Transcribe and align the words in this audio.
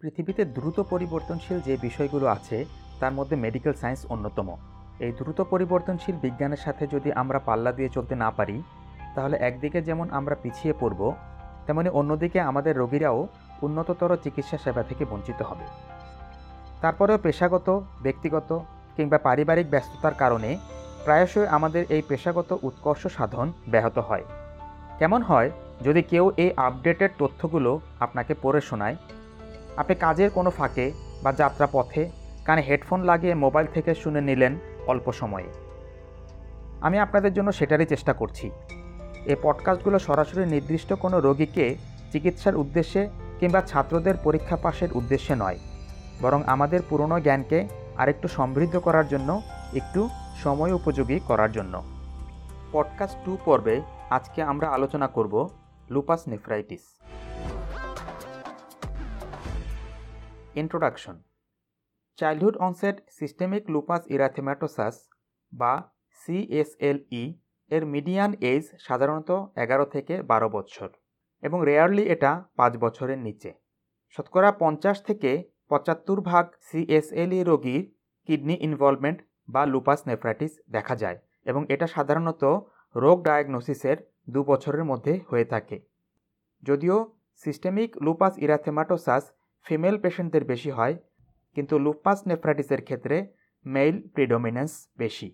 পৃথিবীতে 0.00 0.42
দ্রুত 0.56 0.78
পরিবর্তনশীল 0.92 1.58
যে 1.68 1.74
বিষয়গুলো 1.86 2.26
আছে, 2.36 2.56
তার 3.00 3.12
মধ্যে 3.18 3.36
মেডিকেল 3.44 3.74
সায়েন্স 3.80 4.02
অন্যতম। 4.14 4.48
এই 5.04 5.12
দ্রুত 5.18 5.38
পরিবর্তনশীল 5.52 6.16
বিজ্ঞানের 6.24 6.64
সাথে 6.66 6.84
যদি 6.94 7.10
আমরা 7.22 7.38
পাল্লা 7.48 7.72
দিয়ে 7.78 7.90
চলতে 7.96 8.14
না 8.22 8.28
পারি, 8.38 8.56
তাহলে 9.14 9.36
একদিকে 9.48 9.78
যেমন 9.88 10.06
আমরা 10.18 10.34
পিছিয়ে 10.42 10.74
পড়ব, 10.80 11.00
তেমনি 11.66 11.90
অন্যদিকে 12.00 12.38
আমাদের 12.50 12.74
রোগীরাও 12.82 13.20
উন্নততর 13.66 14.10
চিকিৎসা 14.24 14.58
সেবা 14.64 14.82
থেকে 14.82 15.04
বঞ্চিত 15.10 15.40
হবে। 15.50 15.66
তারপরেও 16.82 17.22
পেশাগত, 17.26 17.68
ব্যক্তিগত 18.02 18.50
কিংবা 18.96 19.18
পারিবারিক 19.26 19.66
ব্যস্ততার 19.70 20.14
কারণে 20.22 20.50
প্রায়শই 21.04 21.48
আমাদের 21.56 21.82
এই 21.94 22.02
পেশাগত 22.10 22.50
উৎকর্ষ 22.68 23.02
সাধন 23.16 23.46
ব্যাহত 23.72 23.96
হয়। 23.98 24.24
কেমন 24.98 25.20
হয়, 25.22 25.50
যদি 25.86 26.00
কেউ 26.12 26.24
এই 26.42 26.50
আপডেটেড 26.66 27.10
তথ্যগুলো 27.20 27.70
আপনাকে 28.04 28.32
পড়ে 28.42 28.62
শোনায় 28.70 28.96
আপনি 29.78 29.94
কাজের 29.94 30.30
কোনো 30.30 30.50
ফাঁকে 30.50 30.92
বা 31.22 31.32
যাত্রা 31.32 31.68
পথে 31.72 32.10
কানে 32.44 32.62
হেডফোন 32.62 33.02
লাগিয়ে 33.02 33.34
মোবাইল 33.34 33.66
থেকে 33.74 33.94
শুনে 33.94 34.20
নিলেন 34.20 34.58
অল্প 34.86 35.12
সময়ে। 35.12 35.48
আমি 36.80 36.98
আপনাদের 36.98 37.32
জন্য 37.32 37.52
সেটারই 37.52 37.86
চেষ্টা 37.86 38.12
করছি। 38.12 38.50
এই 39.24 39.36
পডকাস্টগুলো 39.42 39.98
সরাসরি 39.98 40.46
নির্দিষ্ট 40.46 40.92
কোনো 40.92 41.20
রোগীকে 41.20 41.76
চিকিৎসার 42.12 42.56
উদ্দেশ্যে 42.56 43.08
কিংবা 43.40 43.60
ছাত্রদের 43.60 44.14
পরীক্ষা 44.24 44.56
পাশের 44.56 44.88
উদ্দেশ্যে 44.92 45.34
নয়, 45.36 45.58
বরং 46.22 46.42
আমাদের 46.46 46.80
পুরনো 46.88 47.20
জ্ঞানকে 47.20 47.68
আরেকটু 47.96 48.28
সমৃদ্ধ 48.28 48.78
করার 48.78 49.08
জন্য, 49.08 49.42
একটু 49.74 50.08
সময় 50.42 50.72
উপযোগী 50.72 51.20
করার 51.26 51.52
জন্য। 51.52 51.82
পডকাস্ট 52.72 53.18
টু 53.24 53.38
পর্বে 53.44 53.80
আজকে 54.10 54.42
আমরা 54.42 54.68
আলোচনা 54.68 55.06
করব 55.06 55.48
lupus 55.90 56.28
nephritis 56.28 56.82
introduction. 60.62 61.16
Childhood 62.18 62.56
onset 62.66 62.96
systemic 63.18 63.62
lupus 63.74 64.02
erythematosus 64.16 64.96
বা 65.52 65.72
সিএসএলই 66.20 67.24
এর 67.70 67.82
মিডিয়ান 67.94 68.30
এজ 68.52 68.64
সাধারণত 68.86 69.30
এগারো 69.64 69.86
থেকে 69.94 70.14
বারো 70.30 70.48
বছর 70.56 70.88
এবং 71.42 71.58
রেয়ারলি 71.68 72.04
এটা 72.14 72.32
পাঁচ 72.58 72.72
বছরের 72.84 73.20
নিচে। 73.26 73.50
শতকরা 74.14 74.50
পঞ্চাশ 74.62 74.96
থেকে 75.08 75.30
পঁচাত্তর 75.70 76.18
ভাগ 76.20 76.44
সিএসএলই 76.68 77.40
রোগীর 77.50 77.84
কিডনি 78.28 78.54
ইনভলভমেন্ট 78.66 79.18
বা 79.48 79.62
লুপাস 79.66 80.00
নেফ্রাইটিস 80.06 80.52
দেখা 80.70 80.94
যায় 80.96 81.18
এবং 81.46 81.62
এটা 81.74 81.86
সাধারণত 81.86 82.42
রোগ 82.94 83.16
ডায়াগনোসিসের 83.22 83.98
দু 84.28 84.40
বছরের 84.50 84.84
মধ্যে 84.90 85.14
হয়ে 85.30 85.46
থাকে। 85.52 85.76
যদিও 86.62 86.96
সিস্টেমিক 87.44 87.90
লুপাস 88.02 88.34
ইরাথেমাটোসাস 88.46 89.24
ফিমেল 89.66 89.96
পেশেন্টদের 90.04 90.44
বেশি 90.52 90.70
হয়, 90.70 90.94
কিন্তু 91.56 91.74
লুপাস 91.84 92.18
নেফ্রাইটিসের 92.30 92.82
ক্ষেত্রে 92.82 93.16
মেল 93.66 93.94
প্রিডোমিনেন্স 94.14 94.72
বেশি। 95.02 95.28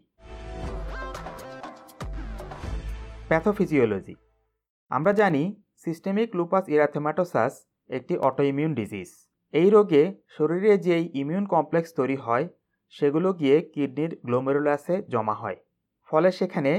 প্যাথোফিজিওলজি। 3.29 4.15
আমরা 4.91 5.13
জানি 5.21 5.43
সিস্টেমিক 5.85 6.29
লুপাস 6.39 6.65
ইরাথেমাটোসাস 6.77 7.55
একটি 7.91 8.15
অটোইমিউন 8.29 8.73
ডিজিজ। 8.81 9.11
এই 9.55 9.69
রোগে 9.75 10.03
শরীরে 10.37 10.73
যেই 10.87 11.05
ইমিউন 11.21 11.45
কমপ্লেক্স 11.55 11.91
তৈরি 11.99 12.17
হয়, 12.27 12.47
সেগুলো 12.95 13.29
গিয়ে 13.41 13.57
কিডনির 13.75 14.13
গ্লোমেরুলাসে 14.27 14.97
জমা 15.13 15.35
হয়। 15.43 15.59
ফলে 16.09 16.29
সেখানে 16.39 16.73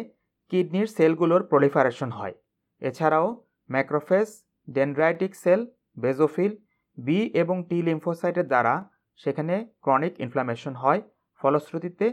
কিডনির 0.51 0.87
সেলগুলোর 0.95 1.41
প্রলিফারেশন 1.51 2.09
হয়। 2.17 2.35
এছাড়াও 2.81 3.27
macrophages 3.69 4.29
dendritic 4.67 5.31
cell 5.43 5.61
basophil 6.03 6.51
B 6.97 7.19
এবং 7.33 7.57
টি 7.69 7.77
লিম্ফোসাইটের 7.81 8.47
দ্বারা 8.47 8.73
সেখানে 9.19 9.55
ক্রনিক 9.81 10.13
ইনফ্লামেশন 10.19 10.73
হয়, 10.73 11.01
ফলশ্রুতিতে 11.41 12.07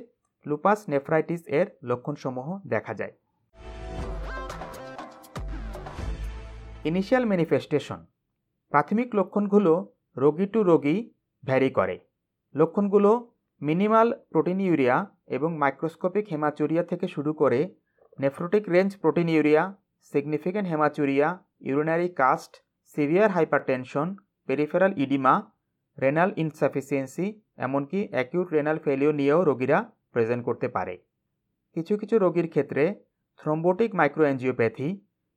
লুপাস 0.47 0.81
নেফ্রাইটিস 0.89 1.43
এর 1.59 1.67
লক্ষণসমূহ 1.83 2.49
দেখা 2.67 2.93
যায়। 2.95 3.15
ইনিশিয়াল 6.85 7.25
ম্যানিফেস্টেশন 7.27 8.01
প্রাথমিক 8.73 9.09
লক্ষণগুলো 9.15 9.73
রোগী 10.17 10.47
টু 10.47 10.61
রোগী 10.63 10.97
ভ্যারি 11.45 11.71
করে। 11.71 11.97
লক্ষণগুলো 12.55 13.11
মিনিমাল 13.63 14.09
প্রোটিনিউরিয়া 14.33 14.97
এবং 15.27 15.51
মাইক্রোস্কোপিক 15.59 16.25
হেমাচুরিয়া 16.33 16.83
থেকে 16.83 17.07
শুরু 17.09 17.33
করে 17.35 17.61
nephrotic 18.19 18.65
range 18.69 18.91
proteinuria 18.97 19.63
significant 20.13 20.69
haematuria 20.69 21.29
urinary 21.61 22.09
cast 22.21 22.53
severe 22.97 23.31
hypertension 23.31 24.09
peripheral 24.47 24.93
oedema 24.99 25.35
renal 25.99 26.31
insufficiency 26.37 27.27
এমনকি 27.57 28.09
অ্যাকিউট 28.11 28.49
রেনাল 28.53 28.79
ফেলিও 28.79 29.13
নিয়েও 29.13 29.45
রোগীরা 29.45 29.79
প্রেজেন্ট 30.13 30.45
করতে 30.45 30.69
পারে। 30.69 30.95
কিছু 31.75 31.97
কিছু 31.97 32.19
রোগীর 32.19 32.49
ক্ষেত্রে 32.49 33.05
থ্রোম্বোটিক 33.37 33.95
মাইক্রোএনজিওপ্যাথি 33.95 34.89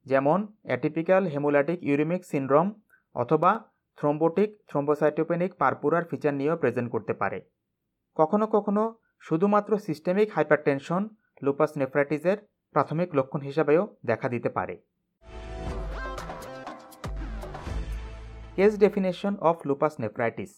যেমন 0.06 0.40
অ্যাটিপিক্যাল 0.64 1.24
হেমোলাটিক 1.26 1.84
ইউরিমিক 1.84 2.26
সিনড্রোম 2.26 2.68
অথবা 3.16 3.52
থ্রোম্বোটিক 3.98 4.50
থ্রোম্বোসাইটোপেনিক 4.68 5.52
পারপুরার 5.56 6.04
ফিচার 6.04 6.34
নিয়েও 6.34 6.58
প্রেজেন্ট 6.58 6.92
করতে 6.92 7.14
পারে। 7.14 7.42
কখনো 8.16 8.48
কখনো 8.48 8.84
শুধুমাত্র 9.20 9.78
সিস্টেমিক 9.78 10.28
হাইপারটেনশন 10.36 11.02
লুপাস 11.42 11.72
নেফ্রাইটিসের 11.78 12.38
প্রাথমিক 12.76 13.16
লক্ষণ 13.16 13.42
হিসাবেও 13.42 13.98
দেখা 14.06 14.30
দিতে 14.30 14.50
পারে। 14.50 14.76
Case 18.56 18.74
definition 18.84 19.34
of 19.50 19.56
lupus 19.68 19.94
nephritis 20.04 20.52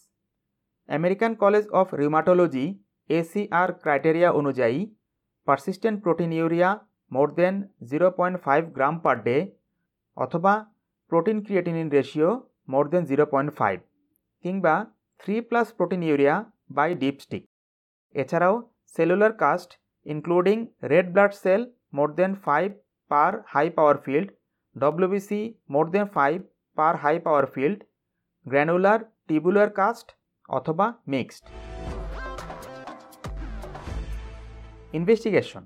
American 0.90 1.32
college 1.44 1.66
of 1.80 1.88
rheumatology 2.00 2.66
ACR 3.10 3.70
criteria 3.84 4.30
অনুযায়ী 4.40 4.80
persistent 5.48 5.98
proteinuria 6.04 6.70
more 7.12 7.28
than 7.38 7.56
zero 7.90 8.08
point 8.18 8.38
five 8.46 8.62
gram 8.78 8.96
per 9.04 9.18
day 9.28 9.38
অথবা 10.18 10.54
protein 11.12 11.38
creatinine 11.46 11.88
ratio 11.96 12.32
more 12.72 12.86
than 12.92 13.04
zero 13.12 13.26
point 13.34 13.52
five 13.60 13.78
কিংবা 14.46 14.76
three 15.20 15.36
plus 15.50 15.68
proteinuria 16.08 16.36
by 16.78 16.90
dipstick 17.02 17.44
এছাড়াও 18.16 18.56
cellular 18.96 19.34
cast 19.44 19.70
including 20.06 20.58
red 20.92 21.08
blood 21.14 21.32
cell 21.44 21.62
more 21.98 22.10
than 22.20 22.32
five 22.46 22.68
per 23.12 23.32
high 23.54 23.66
power 23.78 23.98
field 24.06 24.30
WBC 24.76 25.42
more 25.74 25.86
than 25.94 26.08
five 26.16 26.38
per 26.78 26.96
high 27.04 27.16
power 27.26 27.46
field, 27.54 27.80
granular, 28.46 29.00
tubular 29.28 29.70
cast 29.80 30.08
অথবা 30.58 30.86
mixed. 31.14 31.46
Investigation. 34.98 35.64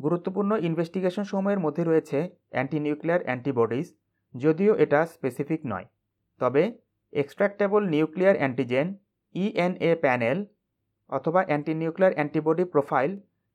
গুরুত্বপূর্ণ 0.00 0.50
investigation 0.68 1.24
সময়ের 1.32 1.60
মধ্যে 1.64 1.82
রয়েছে 1.84 2.18
অ্যান্টিনিউক্লিয়ার 2.54 3.22
antibodies 3.26 3.86
যদিও 4.34 4.72
এটা 4.84 5.00
specific 5.14 5.60
নয়। 5.72 5.86
তবে 6.40 6.62
extractable 7.12 7.82
nuclear 7.94 8.36
antigen 8.40 8.86
ENA 9.34 9.90
panel 10.04 10.38
অথবা 11.16 11.40
antinuclear 11.48 12.16
antibody 12.16 12.64
profile 12.74 13.10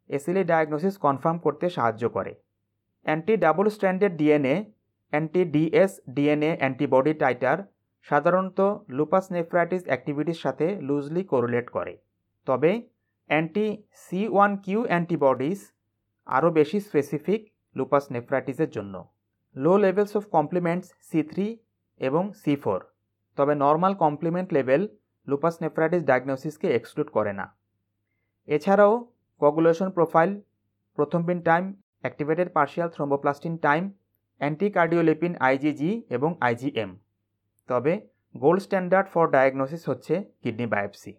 easily 0.09 0.43
diagnosis 0.51 0.95
confirm 1.05 1.37
করতে 1.45 1.65
সাহায্য 1.75 2.03
করে। 2.15 2.33
Anti 3.05 3.33
double 3.43 3.65
stranded 3.75 4.15
DNA 4.19 4.55
anti 5.15 5.41
DS 5.55 5.91
DNA 6.15 6.51
antibody 6.59 7.13
titre 7.21 7.57
সাধারণত 8.07 8.59
লুপাস 8.97 9.25
নেফ্রাইটিস 9.35 9.83
অ্যাক্টিভিটির 9.89 10.39
সাথে 10.43 10.67
লুজলি 10.87 11.21
কোরিলেট 11.31 11.67
করে। 11.75 11.93
তবে 12.47 12.71
anti 13.29 13.67
C 14.03 14.21
one 14.33 14.51
Q 14.65 14.79
antibodies 14.89 15.59
আরও 16.27 16.49
বেশি 16.59 16.77
স্পেসিফিক 16.87 17.41
লুপাস 17.75 18.05
নেফ্রাইটিসের 18.15 18.69
জন্য। 18.75 18.95
Low 19.55 19.73
levels 19.85 20.13
of 20.19 20.23
complements 20.35 20.87
C 21.09 21.19
three 21.31 21.47
এবং 21.99 22.23
সি 22.41 22.53
ফোর। 22.63 22.79
তবে 23.37 23.53
normal 23.65 23.93
complement 24.03 24.47
level 24.57 24.81
lupus 25.27 25.55
nephritis 25.63 26.01
ডায়াগনোসিসকে 26.09 26.67
exclude 26.77 27.09
করে 27.17 27.33
না। 27.39 27.45
এছাড়াও 28.47 28.93
coagulation 29.41 29.89
profile, 29.97 30.31
prothrombin 31.27 31.39
time, 31.49 31.63
activated 32.03 32.47
partial 32.57 32.89
thromboplastin 32.95 33.55
time 33.67 33.83
anticardiolipin 34.41 35.33
IgG 35.47 35.91
এবং 36.15 36.29
আইজিএম 36.47 36.91
তবে 37.69 37.93
গোল্ড 38.35 38.61
স্ট্যান্ডার্ড 38.65 39.07
ফর 39.13 39.25
ডায়াগনোসিস 39.35 39.83
হচ্ছে 39.89 40.13
কিডনি 40.41 40.67
বায়োপসি। 40.73 41.11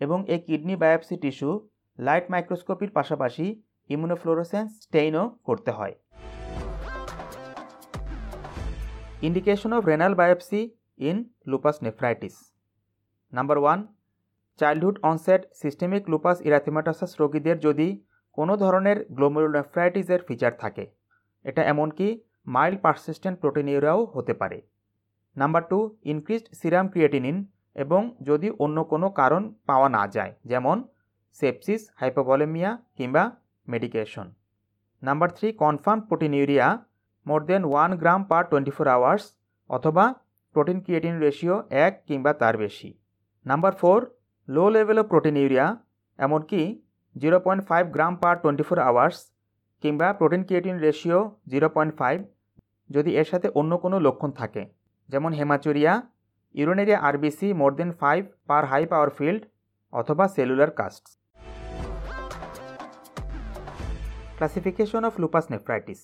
এবং 0.00 0.18
এই 0.32 0.40
কিডনি 0.46 0.74
বায়োপসি 0.82 1.16
টিস্যু 1.22 1.50
লাইট 1.98 2.26
মাইক্রোস্কোপির 2.32 2.90
পাশাপাশি 2.98 3.46
ইমিউনোফ্লোরোসেন্স 3.90 4.68
স্টেইনও 4.84 5.24
করতে 5.46 5.70
হয়। 5.78 5.94
Indication 9.28 9.70
of 9.76 9.82
renal 9.90 10.14
biopsy 10.20 10.60
in 11.08 11.16
lupus 11.50 11.76
nephritis. 11.86 12.34
Number 13.32 13.58
one, 13.62 13.78
childhood 14.60 14.96
onset 15.10 15.42
systemic 15.62 16.02
lupus 16.12 16.36
erythematosus 16.48 17.12
রোগীদের 17.20 17.56
যদি 17.66 17.88
কোনো 18.38 18.54
ধরনের 18.62 18.98
গ্লোমেরুনেফ্রাইটিসের 19.16 20.20
ফিচার 20.28 20.52
থাকে, 20.62 20.84
এটা 21.44 21.62
এমনকি 21.72 22.08
মাইল্ড 22.54 22.78
পারসিস্টেন্ট 22.84 23.36
প্রোটিনিউরিয়াও 23.42 24.00
হতে 24.14 24.34
পারে। 24.40 24.58
Number 25.36 25.62
two 25.70 25.78
increased 26.12 26.46
serum 26.58 26.86
creatinine 26.92 27.36
এবং 27.76 28.00
যদি 28.28 28.48
অন্য 28.64 28.76
কোনো 28.92 29.06
কারণ 29.20 29.42
পাওয়া 29.68 29.88
না 29.96 30.02
যায়, 30.16 30.32
যেমন 30.50 30.76
সেপসিস 31.36 31.80
হাইপোভলেমিয়া 32.00 32.70
কিংবা 32.96 33.22
medication 33.68 34.26
number 35.02 35.28
three 35.36 35.48
confirm 35.62 36.00
proteinuria 36.08 36.66
more 37.26 37.40
than 37.48 37.62
one 37.70 37.90
gram 38.02 38.20
per 38.30 38.42
twenty 38.50 38.72
four 38.76 38.86
hours 38.96 39.24
অথবা 39.70 40.04
প্রোটিন 40.54 40.78
ক্রিয়েটিন 40.84 41.16
রেশিও 41.24 41.56
এক 41.84 41.92
কিংবা 42.08 42.32
তার 42.40 42.54
বেশি। 42.64 42.90
Number 43.46 43.72
four 43.80 43.98
low 44.48 44.64
level 44.76 44.96
of 45.02 45.06
proteinuria 45.40 45.66
এমনকি 46.18 46.60
zero 47.16 47.38
point 47.44 47.62
five 47.68 47.84
gram 47.96 48.14
per 48.22 48.34
twenty 48.42 48.64
four 48.68 48.78
hours 48.90 49.18
কিংবা 49.82 50.08
protein 50.18 50.42
creatine 50.46 50.76
ratio 50.86 51.20
zero 51.52 51.68
point 51.74 51.92
five 52.00 52.18
যদি 52.94 53.10
এর 53.20 53.26
সাথে 53.32 53.48
অন্য 53.60 53.72
কোনো 53.84 53.96
লক্ষণ 54.06 54.30
থাকে, 54.40 54.62
যেমন 55.08 55.30
haematuria 55.38 55.92
urinary 56.58 56.94
RBC 57.08 57.48
more 57.60 57.72
than 57.78 57.90
five 58.00 58.22
per 58.48 58.64
high 58.70 58.82
power 58.92 59.10
field 59.16 59.42
অথবা 59.92 60.24
cellular 60.34 60.70
cast 60.78 61.04
classification 64.38 65.02
of 65.08 65.14
lupus 65.22 65.46
nephritis, 65.54 66.00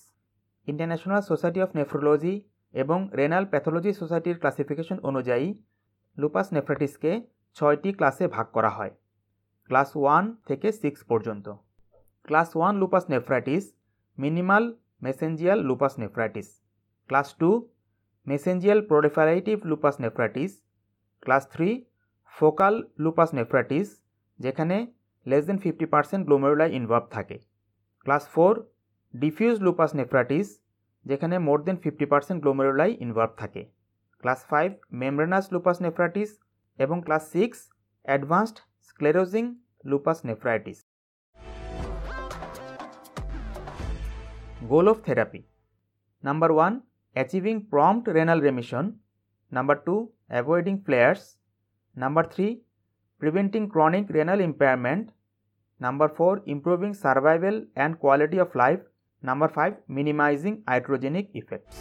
international 0.69 1.23
society 1.31 1.61
of 1.67 1.71
nephrology 1.79 2.35
এবং 2.75 2.99
রেনাল 3.19 3.45
প্যাথোলজি 3.53 3.91
সোসাইটির 4.01 4.37
ক্লাসিফিকেশন 4.43 4.99
অনুযায়ী 5.09 5.47
লুপাস 6.17 6.47
নেফ্রাইটিসকে 6.57 7.13
ছয়টি 7.57 7.91
ক্লাসে 7.99 8.25
ভাগ 8.35 8.47
করা 8.57 8.71
হয়, 8.77 8.93
ক্লাস 9.71 9.91
ওয়ান 10.01 10.25
থেকে 10.49 10.69
সিক্স 10.83 11.01
পর্যন্ত। 11.11 11.47
Class 12.29 12.51
one 12.57 12.75
lupus 12.81 13.05
nephritis, 13.15 13.65
minimal 14.19 14.65
mesangial 15.05 15.59
lupus 15.69 15.95
nephritis 16.03 16.49
class 17.11 17.29
two, 17.41 17.51
mesangial 18.27 18.81
proliferative 18.91 19.57
lupus 19.71 19.97
nephritis 20.05 20.53
class 21.23 21.45
three, 21.55 21.69
focal 22.35 22.75
lupus 23.05 23.31
nephritis 23.39 23.89
যেখানে 24.39 24.77
less 25.27 25.43
than 25.49 25.59
fifty 25.65 25.87
percent 25.95 26.23
glomeruli 26.29 26.71
involve 26.79 27.05
থাকে। 27.17 27.37
Class 28.07 28.25
four 28.35 28.53
diffuse 29.15 29.57
lupus 29.67 29.91
nephritis 30.01 30.47
যেখানে 31.07 31.37
more 31.47 31.59
than 31.67 31.77
fifty 31.83 32.07
percent 32.13 32.39
glomeruli 32.45 32.91
involve 33.05 33.33
থাকে। 33.41 33.63
Class 34.23 34.41
five 34.51 34.69
membranous 35.03 35.45
lupus 35.55 35.77
nephritis 35.85 36.31
এবং 36.79 36.97
class 37.07 37.25
six 37.35 37.59
advanced 38.05 38.57
sclerosing 38.89 39.45
lupus 39.91 40.19
nephritis 40.29 40.79
goal 44.73 44.87
of 44.93 44.99
therapy 45.07 45.41
number 46.25 46.51
one 46.57 46.73
achieving 47.17 47.57
prompt 47.73 48.05
renal 48.17 48.41
remission 48.47 48.85
number 49.53 49.77
two 49.87 49.95
avoiding 50.33 50.75
flares 50.87 51.23
number 51.97 52.25
three 52.33 52.47
preventing 53.23 53.63
chronic 53.75 54.05
renal 54.17 54.41
impairment 54.49 55.07
number 55.81 56.09
four 56.17 56.33
improving 56.55 56.91
survival 57.05 57.57
and 57.75 57.95
quality 58.03 58.39
of 58.45 58.51
life 58.63 58.79
number 59.23 59.51
five 59.57 59.73
minimising 59.97 60.53
iatrogenic 60.75 61.27
effects 61.41 61.77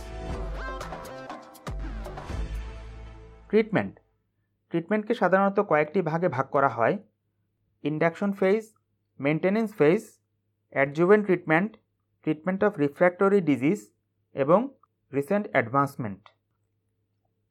treatment 3.50 3.94
ট্রিটমেন্টকে 4.72 5.14
সাধারণত 5.22 5.58
কয়েকটি 5.72 6.00
ভাগে 6.10 6.28
ভাগ 6.36 6.46
করা 6.56 6.70
হয়। 6.78 6.96
Induction 7.84 8.32
phase 8.40 8.62
maintenance 9.20 9.70
phase 9.80 10.02
adjuvant 10.74 11.24
treatment 11.28 11.72
treatment 12.26 12.60
of 12.68 12.72
refractory 12.84 13.40
disease 13.50 13.80
এবং 14.36 14.60
recent 15.18 15.46
advancement. 15.52 16.24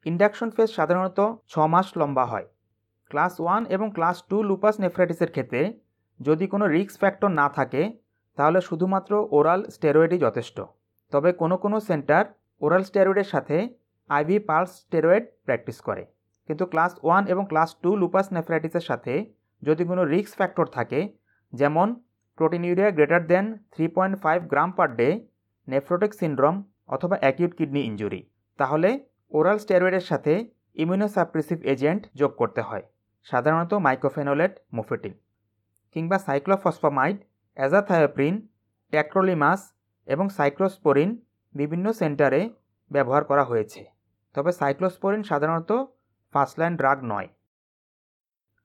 induction 0.06 0.50
phase 0.50 0.70
সাধারণত 0.78 1.18
ছ 1.48 1.54
মাস 1.72 1.88
লম্বা 2.00 2.24
হয়। 2.24 2.46
ক্লাস 3.10 3.40
ওয়ান 3.40 3.66
এবং 3.66 3.90
ক্লাস 3.96 4.16
টু 4.30 4.36
লুপাস 4.42 4.80
নেফ্রাইটিসের 4.80 5.30
ক্ষেত্রে 5.30 5.80
যদি 6.20 6.46
কোনো 6.46 6.64
রিস্ক 6.66 6.98
ফ্যাক্টর 6.98 7.30
না 7.40 7.48
থাকে, 7.48 7.82
তাহলে 8.36 8.60
শুধুমাত্র 8.60 9.12
ওরাল 9.30 9.60
স্টেরয়েডই 9.74 10.18
যথেষ্ট। 10.18 10.56
তবে 11.10 11.32
কোনো 11.32 11.56
কোনো 11.56 11.80
সেন্টার 11.80 12.24
ওরাল 12.60 12.82
স্টেরয়েডের 12.82 13.24
সাথে 13.24 13.56
আইভি 14.08 14.38
পালস 14.38 14.70
স্টেরয়েড 14.80 15.24
প্র্যাকটিস 15.44 15.78
করে। 15.80 16.02
কিন্তু 16.46 16.66
ক্লাস 16.66 16.92
ওয়ান 17.02 17.26
এবং 17.26 17.44
ক্লাস 17.48 17.70
টু 17.82 17.90
লুপাস 17.96 18.26
নেফ্রাইটিসের 18.32 18.80
সাথে 18.80 19.12
যদি 19.62 19.82
কোনো 19.84 20.02
রিস্ক 20.04 20.32
ফ্যাক্টর 20.36 20.66
থাকে, 20.66 21.00
যেমন 21.52 21.88
proteinuria 22.64 22.90
greater 22.90 23.22
than 23.26 23.44
three 23.72 23.84
point 23.88 24.14
five 24.22 24.38
gram 24.52 24.70
per 24.72 24.88
day, 24.96 25.08
nephrotic 25.68 26.14
syndrome 26.14 26.56
অথবা 26.88 27.16
অ্যাকিউট 27.22 27.52
কিডনি 27.58 27.82
ইঞ্জুরি 27.90 28.20
তাহলে 28.58 28.88
ওরাল 29.32 29.58
স্টেরয়েডের 29.64 30.04
সাথে 30.10 30.32
ইমিউনোসাপ্রেসিভ 30.82 31.58
এজেন্ট 31.72 32.02
যোগ 32.20 32.32
করতে 32.40 32.60
হয়, 32.68 32.84
সাধারণত 33.26 33.72
মাইক্রোফেনোলেট 33.86 34.52
মোফেটিল 34.72 35.14
কিংবা 35.96 36.16
সাইক্লোফসফামাইড 36.26 37.18
অ্যাজাথায়োপ্রিন 37.56 38.34
ট্যাক্রোলিমাস 38.92 39.60
এবং 40.08 40.26
সাইক্লোস্পোরিন 40.38 41.10
বিভিন্ন 41.54 41.86
সেন্টারে 42.00 42.40
ব্যবহার 42.90 43.22
করা 43.24 43.44
হয়েছে। 43.44 43.80
তবে 44.34 44.50
সাইক্লোস্পোরিন 44.60 45.22
সাধারণত 45.30 45.70
ফার্স্ট 46.34 46.56
লাইন 46.60 46.74
ড্রাগ 46.80 46.98
নয়। 47.12 47.28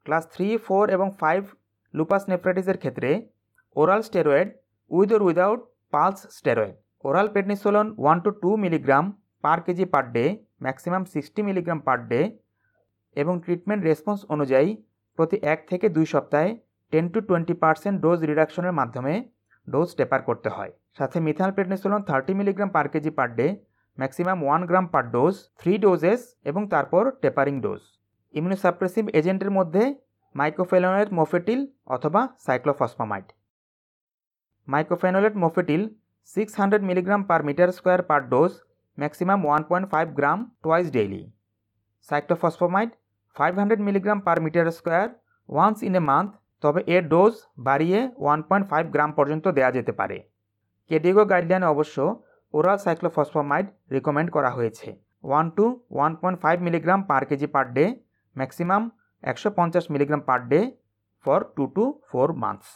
ক্লাস 0.06 0.24
থ্রি 0.34 0.48
ফোর 0.66 0.84
এবং 0.96 1.08
ফাইভ 1.22 1.42
লুপাস 1.94 2.24
নেফ্রাইটিসের 2.32 2.78
ক্ষেত্রে 2.78 3.10
oral 3.76 4.02
steroid 4.08 4.48
with 4.92 5.10
or 5.16 5.22
without 5.28 5.60
pulse 5.94 6.20
steroid 6.38 6.76
oral 7.04 7.28
prednisolone 7.34 7.88
one 8.04 8.18
to 8.24 8.30
two 8.42 8.50
milligram 8.64 9.06
per 9.44 9.60
KG 9.66 9.86
per 9.94 10.06
day 10.16 10.26
maximum 10.64 11.04
sixty 11.14 11.42
milligram 11.48 11.80
per 11.88 12.00
day 12.12 12.22
এবং 13.16 13.34
treatment 13.44 13.82
response 13.84 14.20
অনুযায়ী 14.34 14.70
প্রতি 15.20 15.38
এক 15.54 15.60
থেকে 15.70 15.86
দুই 15.96 16.06
সপ্তাহে 16.14 16.50
ten 16.94 17.06
to 17.14 17.20
twenty 17.28 17.56
percent 17.64 17.96
dose 18.04 18.20
রিডাকশনের 18.30 18.78
মাধ্যমে 18.80 19.14
ডোজ 19.68 19.90
টেপার 19.98 20.22
করতে 20.30 20.50
হয়। 20.50 20.72
সাথে 20.98 21.18
methyl 21.26 21.52
prednisolone 21.58 22.02
thirty 22.10 22.34
milligram 22.40 22.70
per 22.76 22.88
KG 22.94 23.12
per 23.18 23.30
day 23.40 23.48
maximum 23.98 24.38
one 24.44 24.62
gram 24.70 24.86
per 24.94 25.06
dose 25.16 25.36
three 25.60 25.74
doses 25.84 26.22
এবং 26.50 26.62
তারপর 26.74 27.04
টেপারিং 27.22 27.56
ডোজ 27.66 27.82
ইমিউনোসাপ্রেসিভ 28.34 29.04
এজেন্টের 29.20 29.52
মধ্যে 29.58 29.84
মাইক্রোফেনোলেট 30.36 31.10
মোফেটিল 31.20 31.60
অথবা 31.96 32.22
cyclophosphamide 32.46 33.28
mycophenolate 34.68 35.34
mofetil 35.44 35.82
six 36.30 36.54
hundred 36.60 36.84
milligram 36.90 37.22
per 37.30 37.42
metre 37.48 37.70
square 37.78 38.02
per 38.10 38.22
dose 38.32 38.52
maximum 38.98 39.40
one 39.48 39.62
point 39.70 39.88
five 39.94 40.08
gram 40.20 40.40
twice 40.64 40.88
daily 40.96 41.24
cyclophosphamide 42.10 42.90
five 43.36 43.52
hundred 43.60 43.82
milligram 43.88 44.20
per 44.28 44.38
metre 44.46 44.66
square 44.78 45.08
once 45.50 45.78
in 45.88 45.94
a 46.00 46.02
month 46.10 46.30
তবে 46.64 46.82
এর 46.96 47.04
dose 47.14 47.34
বাড়িয়ে 47.68 48.00
one 48.24 48.40
point 48.48 48.66
five 48.72 48.86
গ্রাম 48.96 49.10
পর্যন্ত 49.18 49.46
দেওয়া 49.58 49.72
যেতে 49.78 49.94
পারে। 50.00 50.18
কেডিগো 50.92 51.24
গাইডলাইনে 51.32 51.68
অবশ্য 51.74 51.98
oral 52.54 52.78
cyclophosphamide 52.86 53.68
recommend 53.96 54.30
করা 54.36 54.52
হয়েছে। 54.58 54.88
One 55.28 55.46
to 55.58 55.66
one 55.96 56.12
point 56.22 56.38
five 56.44 56.58
milligram 56.68 57.02
per 57.10 57.24
kg 57.30 57.48
per 57.56 57.66
day 57.78 57.86
maximum 58.36 58.84
একশো 59.24 59.50
পঞ্চাশ 59.58 59.86
milligram 59.94 60.22
per 60.30 60.42
day 60.52 60.60
for 61.26 61.40
two 61.56 61.64
to 61.76 61.84
four 62.10 62.28
months 62.44 62.68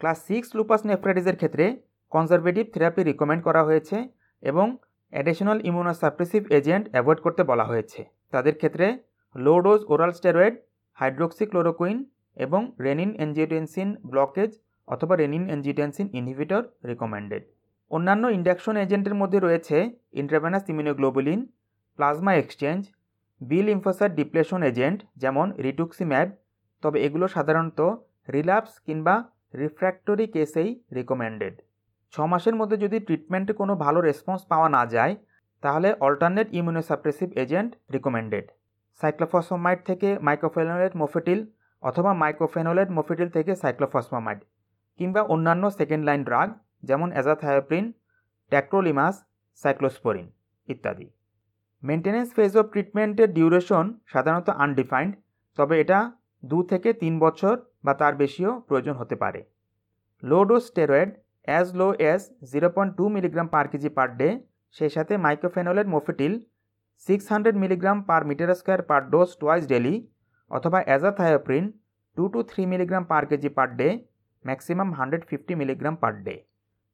class 0.00 0.18
six 0.28 0.48
lupus 0.56 0.80
নেফ্রাইটিসের 0.88 1.38
ক্ষেত্রে 1.40 1.66
কনজারভেটিভ 2.12 2.64
থেরাপি 2.74 3.02
রিকমেন্ড 3.02 3.42
করা 3.42 3.64
হয়েছে 3.64 3.96
এবং 4.42 4.76
অ্যাডিশনাল 5.10 5.58
ইমিউনোসাপ্রেসিভ 5.66 6.40
এজেন্ট 6.50 6.88
অ্যাভয়েড 6.90 7.18
করতে 7.20 7.42
বলা 7.44 7.64
হয়েছে। 7.64 8.00
তাদের 8.30 8.54
ক্ষেত্রে 8.56 8.98
low 9.34 9.60
dose 9.60 9.80
oral 9.88 10.12
steroid 10.12 10.54
hydroxychloroquine 10.98 12.04
এবং 12.36 12.72
রেনিন 12.80 13.10
এনজিওটেন্সিন 13.14 13.96
ব্লকেজ 14.04 14.50
অথবা 14.86 15.16
রেনিন 15.16 15.44
এনজিটেন্সিন 15.50 16.06
ইনহিবিটর 16.12 16.62
রিকমেন্ডেড 16.84 17.42
অন্যান্য 17.90 18.24
ইন্ডাকশন 18.28 18.76
এজেন্টের 18.76 19.14
মধ্যে 19.14 19.38
রয়েছে 19.40 19.76
intravenous 20.12 20.64
immunoglobulin 20.68 21.40
plasma 21.96 22.32
exchange 22.34 22.80
B 23.40 23.68
lymphocyte 23.68 24.12
depletion 24.14 24.60
agent 24.62 24.98
যেমন 25.16 25.46
রিটুক্সিম্যাব 25.52 26.28
তবে 26.82 26.98
এগুলো 27.04 27.26
সাধারণত 27.28 27.80
রিল্যাপস 28.32 28.74
কিংবা 28.80 29.14
রিফ্র্যাক্টরি 29.54 30.26
কেসেই 30.26 30.70
রিকমেন্ডেড 30.94 31.54
ছ 32.12 32.16
মাসের 32.32 32.54
মধ্যে 32.60 32.76
যদি 32.84 32.98
ট্রিটমেন্টে 33.06 33.52
কোনো 33.60 33.72
ভালো 33.84 33.98
রেসপন্স 34.08 34.40
পাওয়া 34.50 34.68
না 34.76 34.82
যায়, 34.94 35.14
তাহলে 35.62 35.88
alternate 36.06 36.48
immunosuppressive 36.58 37.28
agent 37.42 37.70
recommended 37.94 38.46
cyclophosphamide 39.00 39.80
থেকে 39.88 40.08
মাইক্রোফেনোলেট 40.26 40.92
মোফেটিল 41.02 41.38
অথবা 41.82 42.10
মাইক্রোফেনোলেট 42.22 42.88
মোফেটিল 42.98 43.28
থেকে 43.36 43.52
সাইক্লোফসমাইড 43.62 44.40
কিংবা 45.00 45.22
অন্যান্য 45.34 45.64
সেকেন্ড 45.78 46.02
লাইন 46.08 46.20
ড্রাগ 46.28 46.48
যেমন 46.88 47.08
অ্যাজাথায়োপ্রিন 47.14 47.86
ট্যাক্রোলিমাস 48.52 49.14
সাইক্লোস্পোরিন 49.62 50.26
ইত্যাদি। 50.68 51.06
মেনটেন্যান্স 51.82 52.30
ফেজ 52.36 52.52
অফ 52.60 52.64
ট্রিটমেন্টের 52.72 53.28
ডিউরেশন 53.36 53.84
সাধারণত 54.12 54.48
আনডিফাইন্ড 54.64 55.12
তবে 55.58 55.74
এটা 55.82 55.98
দু 56.42 56.58
থেকে 56.70 56.88
তিন 57.02 57.14
বছর 57.24 57.54
বা 57.84 57.92
তার 58.00 58.14
বেশিও 58.22 58.50
প্রয়োজন 58.68 58.94
হতে 59.00 59.16
পারে। 59.22 59.40
Low 60.22 60.40
dose 60.48 60.62
steroid 60.70 61.10
as 61.48 61.66
low 61.80 61.88
as 62.00 62.20
zero 62.50 62.68
point 62.74 62.92
two 62.98 63.04
milligram 63.14 63.48
per 63.54 63.66
kg 63.72 63.90
per 63.96 64.08
day 64.20 64.28
সেই 64.76 64.90
সাথে 64.96 65.12
mycophenolate 65.24 65.86
mofetil 65.94 66.32
six 67.06 67.24
hundred 67.32 67.56
milligram 67.62 67.98
per 68.08 68.22
metre 68.28 68.48
square 68.60 68.80
per 68.90 69.02
dose 69.12 69.30
twice 69.40 69.64
daily 69.72 69.94
অথবা 70.50 70.78
azathioprine 70.88 71.64
two 72.16 72.24
to 72.32 72.38
three 72.50 72.62
milligram 72.72 73.04
per 73.10 73.22
kg 73.30 73.50
per 73.56 73.68
day 73.80 73.88
maximum 74.44 74.88
hundred 74.98 75.22
fifty 75.28 75.52
milligram 75.60 75.94
per 76.02 76.14
day 76.26 76.34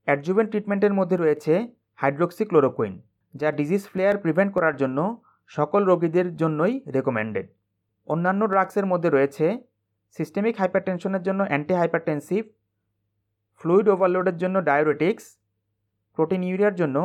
adjuvant 0.08 0.48
ট্রিটমেন্টের 0.52 0.94
মধ্যে 0.98 1.16
রয়েছে 1.16 1.52
hydroxychloroquine 1.98 2.92
যা 3.34 3.48
disease 3.58 3.82
flair 3.92 4.16
prevent 4.24 4.50
করার 4.56 4.74
জন্য 4.82 4.98
সকল 5.50 5.80
রোগীদের 5.84 6.26
জন্যই 6.36 6.74
রেকমেন্ডেড 6.94 7.46
অন্যান্য 8.08 8.42
ড্রাগসের 8.52 8.86
মধ্যে 8.92 9.08
রয়েছে 9.10 9.46
সিস্টেমিক 10.16 10.54
হাইপারটেনশনের 10.60 11.22
জন্য 11.22 11.40
অ্যান্টি 11.46 11.74
হাইপারটেনসিভ 11.80 12.42
ফ্লুইড 13.64 13.88
ওভারলোডের 13.88 14.36
জন্য 14.36 14.56
ডায়োরেটিক্স 14.60 15.24
প্রোটিন 16.18 16.42
ইউরিয়ার 16.42 16.74
জন্য 16.74 16.96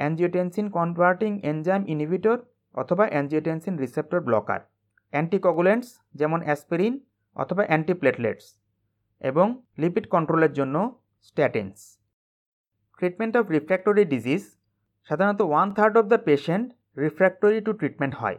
অ্যানজিওটেনসিন 0.00 0.66
কনভার্টিং 0.70 1.30
এনজাইম 1.42 1.82
ইনহিবিটর 1.86 2.36
অথবা 2.74 3.04
অ্যানজিওটেনসিন 3.10 3.74
রিসেপ্টর 3.78 4.20
ব্লকার 4.20 4.60
অ্যান্টিকগুলেন্টস 5.12 5.88
যেমন 6.14 6.40
অ্যাসপিরিন 6.44 6.94
অথবা 7.36 7.62
অ্যান্টিপ্লেটলেটস 7.66 8.46
এবং 9.22 9.46
লিপিড 9.78 10.06
কন্ট্রোলের 10.08 10.52
জন্য 10.52 10.76
statins 11.24 11.78
treatment 12.98 13.34
of 13.36 13.44
refractory 13.50 14.04
disease 14.04 14.42
সাধারণত 15.10 15.40
one 15.40 15.68
third 15.74 15.94
of 15.98 16.04
the 16.06 16.18
patient 16.28 16.66
refractory 16.98 17.60
to 17.60 17.72
treatment 17.72 18.14
হয় 18.14 18.38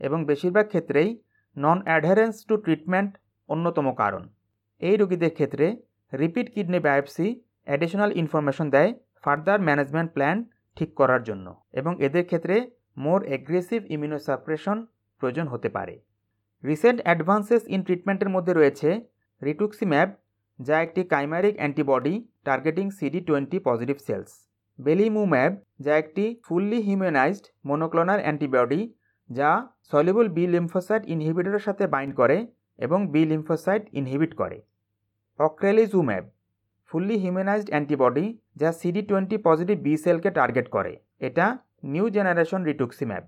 এবং 0.00 0.18
বেশিরভাগ 0.24 0.66
ক্ষেত্রেই 0.68 1.10
নন 1.56 1.78
অ্যাডহারেন্স 1.84 2.34
টু 2.48 2.54
ট্রিটমেন্ট 2.56 3.12
অন্যতম 3.48 3.86
কারণ। 3.92 4.22
এই 4.80 4.96
রোগীদের 4.96 5.34
ক্ষেত্রে 5.34 5.66
repeat 6.20 6.46
kidney 6.54 6.80
biopsy 6.86 7.26
additional 7.68 8.10
information 8.22 8.66
দেয় 8.74 8.90
ফার্দার 9.24 9.58
ম্যানেজমেন্ট 9.68 10.10
প্ল্যান 10.16 10.36
ঠিক 10.76 10.90
করার 11.00 11.22
জন্য 11.28 11.46
এবং 11.80 11.92
এদের 12.06 12.24
ক্ষেত্রে 12.30 12.56
মোর 13.04 13.20
এগ্রেসিভ 13.36 13.80
ইমিউনোসাপ্রেশন 13.94 14.76
প্রয়োজন 15.20 15.46
হতে 15.52 15.68
পারে। 15.76 15.94
রিসেন্ট 16.64 16.98
অ্যাডভান্সেস 17.04 17.62
ইন 17.74 17.80
ট্রিটমেন্টের 17.86 18.30
মধ্যে 18.34 18.52
রয়েছে 18.54 18.88
রিটুক্সিম্যাব, 19.42 20.08
যা 20.58 20.76
একটি 20.86 21.02
chimeric 21.14 21.54
antibody 21.60 22.14
targeting 22.48 22.86
CD 22.98 23.20
twenty 23.28 23.58
positive 23.68 23.96
cells. 24.06 24.32
Belimumab, 24.78 25.52
যা 25.84 25.92
একটি 26.02 26.24
ফুললি 26.44 26.78
হিউম্যানাইজড 26.86 27.44
মনোক্লোনাল 27.68 28.20
অ্যান্টিবডি, 28.24 28.80
যা 29.30 29.50
সলিবল 29.90 30.26
বি 30.36 30.44
লিম্ফোসাইট 30.54 31.02
ইনহিবিটরের 31.14 31.62
সাথে 31.66 31.84
বাইন্ড 31.94 32.12
করে 32.20 32.36
এবং 32.78 32.98
বি 33.12 33.22
লিম্ফোসাইট 33.32 33.82
ইনহিবিট 34.00 34.32
করে। 34.40 34.58
অক্রেলিজুম্যাব 35.38 36.24
ফুললি 36.90 37.16
হিউম্যানাইজড 37.22 37.68
অ্যান্টিবডি 37.72 38.26
যা 38.60 38.70
সিডি 38.80 39.02
টোয়েন্টি 39.08 39.36
পজিটিভ 39.46 39.76
বি 39.86 39.92
সেলকে 40.04 40.30
টার্গেট 40.38 40.66
করে। 40.74 40.92
এটা 41.28 41.46
new 41.92 42.06
generation 42.16 42.60
rituximab 42.68 43.24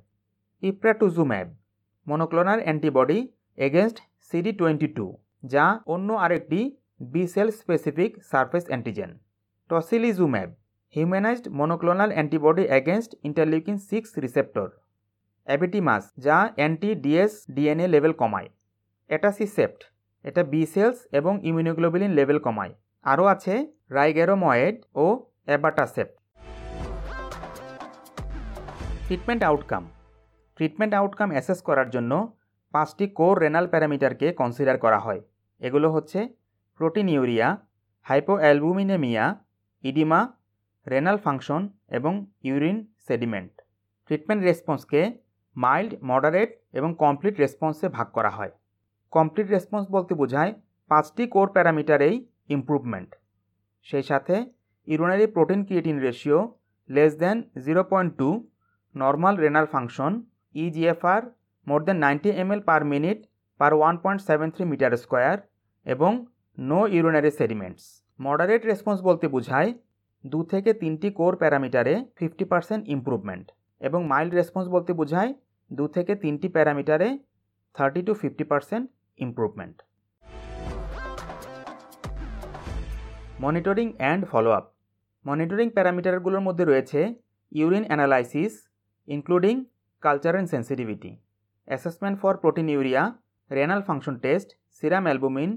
epratuzumab 0.62 1.46
monoclonal 2.06 2.58
antibody 2.64 3.18
against 3.58 3.98
CD 4.28 4.52
twenty 4.60 4.88
two 4.96 5.06
যা 5.52 5.64
অন্য 5.94 6.08
আরেকটি 6.24 6.60
B 7.12 7.22
cell 7.34 7.48
specific 7.60 8.10
surface 8.30 8.64
antigen 8.70 9.10
tocilizumab 9.70 10.48
humanised 10.94 11.46
monoclonal 11.60 12.10
antibody 12.14 12.64
against 12.78 13.10
interleukin 13.28 13.76
six 13.88 14.08
receptor 14.24 14.68
abetimus 15.46 16.02
যা 16.24 16.38
anti 16.56 16.90
DS 17.04 17.32
DNA 17.54 17.86
level 17.94 18.12
কমায়। 18.20 18.48
Atacicept 19.10 19.80
এটা 20.26 20.42
B 20.52 20.62
cells 20.72 20.98
এবং 21.18 21.32
immunoglobulin 21.48 22.12
level 22.18 22.38
কমায়। 22.46 22.72
আরও 23.06 23.24
আছে 23.34 23.54
রাইগেরোময়েড 23.96 24.76
ও 25.04 25.06
abatacept 25.48 26.14
treatment 29.06 29.42
outcome 29.50 29.82
treatment 30.58 30.92
outcome 31.00 31.28
assess 31.34 31.58
করার 31.68 31.88
জন্য 31.94 32.12
পাঁচটি 32.74 33.04
কোর 33.18 33.34
রেনাল 33.44 33.66
প্যারামিটারকে 33.72 34.26
কনসিডার 34.40 34.76
করা 34.84 34.98
হয়। 35.06 35.20
এগুলো 35.62 35.88
হচ্ছে 35.96 36.18
proteinuria 37.14 37.48
hypoalbuminaemia 38.42 39.24
oedema 39.84 40.20
renal 40.86 41.18
function 41.24 41.62
এবং 41.98 42.12
ইউরিন 42.48 42.78
সেডিমেন্ট 43.06 43.52
ট্রিটমেন্ট 44.06 44.40
রেসপন্সকে 44.48 45.00
মাইল্ড 45.56 45.92
মডারেট 46.10 46.50
এবং 46.78 46.90
কমপ্লিট 47.02 47.34
রেসপন্সে 47.42 47.86
ভাগ 47.96 48.08
করা 48.16 48.32
হয়। 48.38 48.52
কমপ্লিট 49.16 49.46
রেসপন্স 49.50 49.84
বলতে 49.94 50.12
বোঝায় 50.20 50.52
পাঁচটি 50.90 51.24
কোর 51.34 51.46
প্যারামিটারেই 51.54 52.16
ইমপ্রুভমেন্ট 52.56 53.10
সেই 53.86 54.04
সাথে 54.10 54.34
urinary 54.88 55.26
protein 55.34 55.60
creatinine 55.66 55.98
ratio 56.06 56.40
less 56.90 57.12
than 57.22 57.36
zero 57.64 57.82
point 57.90 58.10
two 58.20 58.28
normal 58.94 59.34
renal 59.36 59.66
function 59.72 60.12
eGFR 60.54 61.22
more 61.66 61.80
than 61.86 61.96
ninety 62.04 62.30
M 62.34 62.48
per 62.68 62.82
minute 62.92 63.18
per 63.60 63.72
one 63.74 63.94
point 64.02 64.20
seven 64.28 64.48
three 64.54 64.64
metre 64.64 64.92
square 65.02 65.36
এবং 65.86 66.12
no 66.58 66.80
urinary 66.88 67.30
sediments 67.38 67.84
moderate 68.20 68.62
response 68.64 68.98
বলতে 69.08 69.26
বোঝায় 69.28 69.70
দু 70.24 70.40
থেকে 70.52 70.70
তিনটি 70.82 71.08
core 71.18 71.32
প্যারামিটারে 71.40 71.94
fifty 72.18 72.44
percent 72.52 72.82
improvement 72.88 73.46
এবং 73.80 74.00
mild 74.10 74.32
response 74.34 74.66
বলতে 74.74 74.92
বোঝায় 75.00 75.30
দু 75.70 75.84
থেকে 75.96 76.12
তিনটি 76.22 76.48
প্যারামিটারে 76.54 77.08
thirty 77.74 78.00
to 78.06 78.12
fifty 78.14 78.44
percent 78.50 78.84
improvement 79.18 79.76
monitoring 83.40 83.86
and 83.92 84.22
follow 84.30 84.50
up 84.50 84.64
monitoring 85.24 85.66
প্যারামিটারগুলোর 85.70 86.42
মধ্যে 86.42 86.64
রয়েছে 86.64 87.00
urine 87.52 87.84
analysis 87.88 88.52
including 89.08 89.54
culture 90.02 90.34
and 90.34 90.50
sensitivity 90.50 91.10
assessment 91.68 92.16
for 92.20 92.34
proteinuria 92.68 93.02
renal 93.50 93.80
function 93.82 94.14
test 94.24 94.48
serum 94.76 95.04
albumin 95.06 95.50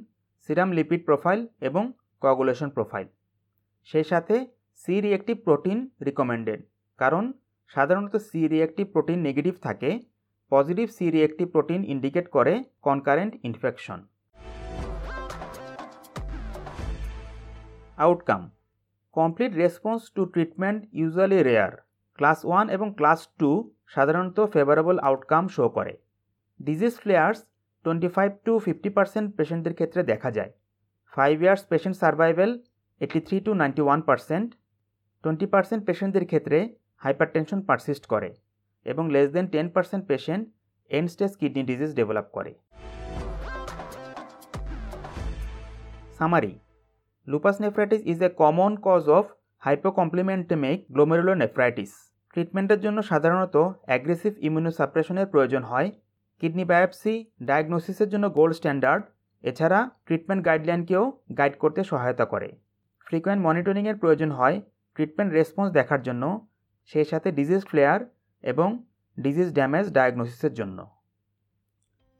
serum 0.50 0.70
lipid 0.72 1.02
profile 1.06 1.40
এবং 1.62 1.84
coagulation 2.22 2.70
profile 2.70 3.08
সেই 3.90 4.06
সাথে 4.12 4.36
সি 4.82 4.96
রিয়েক্টিভ 5.02 5.36
প্রোটিন 5.44 5.80
রিকমেন্ডেড 6.08 6.60
কারণ 7.00 7.24
সাধারণত 7.72 8.14
C 8.28 8.42
reactive 8.48 8.86
protein 8.94 9.20
negative 9.28 9.56
থাকে 9.64 9.90
positive 10.52 10.88
C 10.98 11.06
reactive 11.16 11.48
protein 11.56 11.82
indicate 11.94 12.26
করে 12.36 12.54
concurrent 12.88 13.34
infection. 13.50 14.00
Outcome, 18.06 18.42
complete 19.18 19.52
response 19.64 20.02
to 20.16 20.22
treatment 20.34 20.80
usually 21.00 21.40
rare. 21.50 21.74
Class 22.20 22.40
one 22.50 22.66
এবং 22.76 22.88
class 23.00 23.22
two 23.40 23.50
সাধারণত 23.94 24.38
favourable 24.54 24.98
outcome 25.08 25.44
show 25.56 25.66
করে। 25.78 25.94
Disease 26.60 26.94
flares 27.04 27.40
twenty 27.86 28.10
five 28.16 28.30
to 28.46 28.54
fifty 28.66 28.90
percent 28.98 29.28
পেশেন্টদের 29.38 29.74
ক্ষেত্রে 29.80 30.02
দেখা 30.12 30.30
যায়। 30.38 30.52
Five 31.14 31.36
years 31.44 31.64
patient 31.72 31.96
survival 32.04 32.50
eighty 33.04 33.20
three 33.28 33.38
to 33.46 33.52
ninety 33.62 33.82
one 33.86 34.00
percent. 34.10 34.50
Twenty 35.24 35.48
percent 35.54 35.82
পেশেন্টদের 35.88 36.26
ক্ষেত্রে 36.32 36.58
hypertension 37.04 37.60
persist 37.70 38.06
করে। 38.14 38.30
এবং 38.86 39.04
less 39.12 39.28
than 39.36 39.46
ten 39.54 39.68
percent 39.76 40.04
patient 40.08 40.44
end 40.92 41.08
stage 41.14 41.32
kidney 41.40 41.64
disease 41.64 41.92
develop 42.00 42.28
করে 42.36 42.52
summary 46.18 46.54
lupus 47.28 47.56
nephritis 47.62 48.02
is 48.12 48.20
a 48.28 48.30
common 48.42 48.72
cause 48.88 49.04
of 49.18 49.26
hypocomplementemic 49.66 50.78
glomerulonephritis 50.92 51.92
ট্রিটমেন্টের 52.34 52.80
জন্য 52.80 52.98
সাধারণত 53.04 53.56
aggressive 53.88 54.34
ইমিউনোসাপ্রেশনের 54.48 55.28
প্রয়োজন 55.28 55.64
হয়। 55.64 55.92
কিডনি 56.40 56.66
বায়োপসি 56.72 57.14
ডায়াগনোসিসের 57.42 58.10
জন্য 58.10 58.26
গোল্ড 58.38 58.54
স্ট্যান্ডার্ড 58.56 59.04
এছাড়া 59.44 59.80
ট্রিটমেন্ট 60.06 60.42
গাইডলাইনকেও 60.46 61.04
গাইড 61.38 61.54
করতে 61.58 61.82
সহায়তা 61.84 62.26
করে। 62.26 62.50
ফ্রিকোয়েন্ট 63.08 63.42
মনিটরিংয়ের 63.46 63.98
প্রয়োজন 64.02 64.30
হয়। 64.32 64.56
ট্রিটমেন্ট 64.96 65.32
রেসপন্স 65.34 65.70
দেখার 65.72 66.02
জন্য। 66.02 66.24
সেই 66.92 67.06
সাথে 67.12 67.32
ডিজিজ 67.32 67.62
ফ্লেয়ার 67.66 68.00
এবং 68.44 68.84
ডিজিজ 69.20 69.54
ড্যামেজ 69.54 69.92
ডায়াগনোসিসের 69.92 70.54
জন্য। 70.54 70.88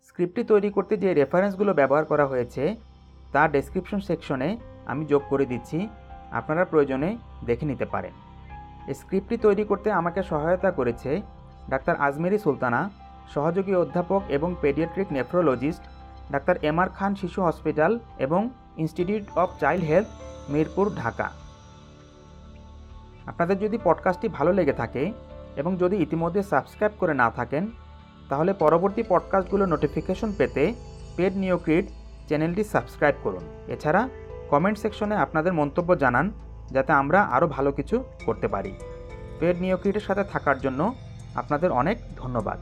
স্ক্রিপ্টটি 0.02 0.44
তৈরি 0.44 0.70
করতে 0.70 0.98
যে 0.98 1.14
রেফারেন্সগুলো 1.14 1.74
ব্যবহার 1.74 2.06
করা 2.06 2.26
হয়েছে, 2.26 2.76
তা 3.32 3.48
ডেসক্রিপশন 3.48 4.00
সেকশনে 4.00 4.58
আমি 4.86 5.06
যোগ 5.06 5.22
করে 5.30 5.46
দিচ্ছি, 5.46 5.90
আপনারা 6.32 6.66
প্রয়োজনে 6.66 7.18
দেখে 7.46 7.66
নিতে 7.66 7.86
পারেন। 7.86 8.14
স্ক্রিপ্টটি 8.94 9.38
তৈরি 9.38 9.64
করতে 9.64 9.92
আমাকে 9.92 10.24
সহায়তা 10.24 10.72
করেছে 10.72 11.22
ডাক্তার 11.70 11.96
আজমেরি 11.96 12.40
সুলতানা, 12.40 12.90
সহযোগী 13.34 13.74
অধ্যাপক 13.76 14.22
এবং 14.30 14.56
paediatric 14.62 15.12
nephrologist 15.12 15.84
doctor 16.32 16.56
M 16.62 16.80
R 16.80 16.90
Khan 16.90 17.16
Shishu 17.16 17.42
hospital 17.42 18.00
এবং 18.18 18.50
institute 18.78 19.38
of 19.38 19.60
child 19.60 19.84
health 19.84 20.08
Mirpur, 20.50 20.96
Dhaka. 20.96 21.32
আপনাদের 23.26 23.60
যদি 23.60 23.78
পডকাস্টটি 23.84 24.28
ভালো 24.28 24.54
লেগে 24.54 24.74
থাকে 24.74 25.14
এবং 25.56 25.78
যদি 25.78 25.96
ইতিমধ্যে 25.98 26.44
সাবস্ক্রাইব 26.44 26.92
করে 27.00 27.14
না 27.14 27.32
থাকেন, 27.32 27.68
তাহলে 28.30 28.54
পরবর্তী 28.54 29.04
পডকাস্টগুলো 29.10 29.66
নোটিফিকেশন 29.66 30.34
পেতে 30.38 30.74
পেড 31.16 31.38
নিয়োক্রিড 31.38 31.88
চ্যানেলটি 32.28 32.64
সাবস্ক্রাইব 32.64 33.16
করুন। 33.24 33.44
এছাড়া 33.68 34.10
কমেন্ট 34.50 34.78
সেকশনে 34.78 35.16
আপনাদের 35.16 35.54
মন্তব্য 35.54 35.98
জানান, 35.98 36.32
যাতে 36.72 36.92
আমরা 36.92 37.22
আরও 37.22 37.48
ভালো 37.48 37.72
কিছু 37.72 38.04
করতে 38.26 38.48
পারি। 38.48 38.74
পেড 39.40 39.62
নিয়োক্রিটের 39.62 40.02
সাথে 40.02 40.24
থাকার 40.24 40.60
জন্য 40.60 40.94
আপনাদের 41.36 41.72
অনেক 41.72 41.98
ধন্যবাদ। 42.18 42.60